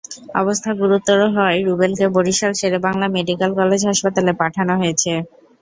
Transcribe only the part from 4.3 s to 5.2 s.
পাঠানো হয়েছে।